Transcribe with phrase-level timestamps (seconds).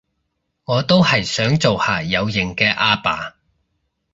[0.65, 3.35] 我都係想做下有型嘅阿爸